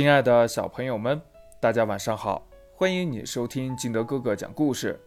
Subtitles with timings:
[0.00, 1.20] 亲爱的小朋友们，
[1.60, 2.48] 大家晚上好！
[2.74, 4.98] 欢迎你收听金德哥哥讲故事。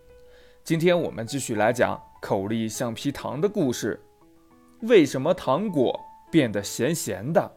[0.64, 4.00] 今天我们继续来讲口力橡皮糖的故事。
[4.82, 7.52] 为什么糖果变得咸咸的？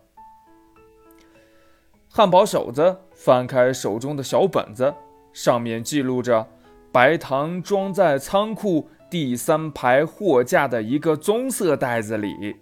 [2.09, 4.95] 汉堡手子翻开手中的小本子，
[5.35, 6.49] 上面记录着
[6.91, 12.57] 白糖装在仓库第三排货架的一个棕色袋子里。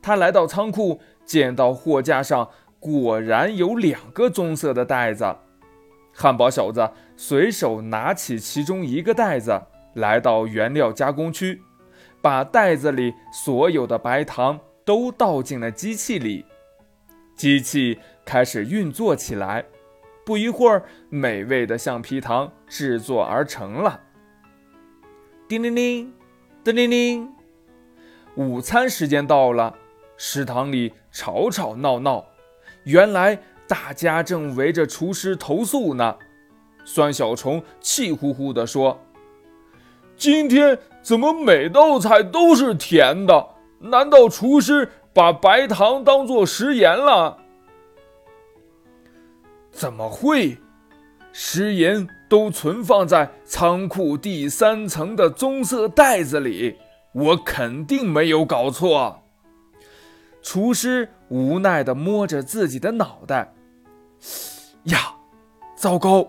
[0.00, 2.48] 他来到仓库，见到货架上。
[2.80, 5.36] 果然有两个棕色的袋子，
[6.14, 9.60] 汉堡小子随手拿起其中一个袋子，
[9.94, 11.60] 来到原料加工区，
[12.22, 16.44] 把袋子里所有的白糖都倒进了机器里，
[17.34, 19.64] 机器开始运作起来。
[20.24, 24.00] 不一会儿，美味的橡皮糖制作而成了。
[25.48, 26.12] 叮铃铃，
[26.62, 27.32] 叮铃铃，
[28.34, 29.74] 午餐时间到了，
[30.16, 32.26] 食堂里吵吵闹闹。
[32.88, 36.16] 原来大家正围着厨师投诉呢。
[36.86, 38.98] 酸小虫气呼呼地说
[40.16, 43.48] ：“今天怎么每道菜都是甜的？
[43.80, 47.36] 难道厨师把白糖当做食盐了
[49.70, 50.56] ？”“怎么会？
[51.30, 56.78] 食盐都存放在仓库第三层的棕色袋子里，
[57.12, 59.24] 我肯定没有搞错。”
[60.50, 63.52] 厨师无奈地摸着自己的脑袋，
[64.84, 64.98] 呀，
[65.76, 66.26] 糟糕！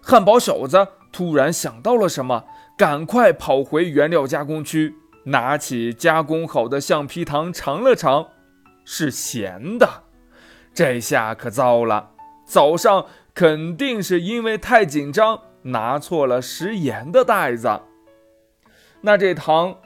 [0.00, 2.46] 汉堡小子突然想到了什么，
[2.78, 8.28] 赶快跑回原料加工区，拿起加工好的橡皮糖尝了尝，
[8.86, 10.04] 是咸的。
[10.72, 12.12] 这下可糟了，
[12.46, 17.82] 早上肯定是因为太紧张拿错了食盐的袋子。
[19.02, 19.76] 那这糖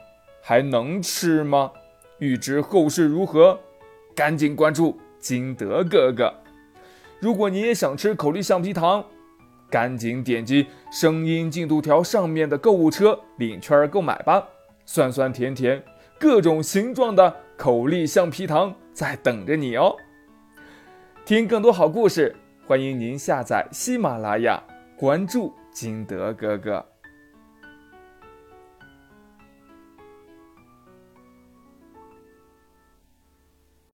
[0.41, 1.73] 还能吃吗？
[2.19, 3.59] 欲知后事如何，
[4.15, 6.33] 赶紧关注金德哥哥。
[7.19, 9.03] 如果你也想吃口力橡皮糖，
[9.69, 14.47] 赶紧点击声音进度条上面的购物车领券购买吧！
[14.85, 15.83] 酸酸甜甜，
[16.19, 19.95] 各种形状的口力橡皮糖在等着你哦。
[21.25, 22.35] 听更多好故事，
[22.65, 24.63] 欢迎您下载喜马拉雅，
[24.95, 26.85] 关注金德哥哥。